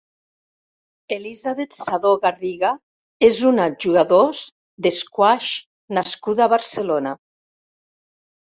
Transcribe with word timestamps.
Elisabet 1.17 1.75
Sadó 1.79 2.13
Garriga 2.23 2.71
és 3.29 3.41
una 3.51 3.67
jugadors 3.85 4.41
d'esquàix 4.87 5.53
nascuda 5.99 6.47
a 6.49 6.53
Barcelona. 6.59 7.17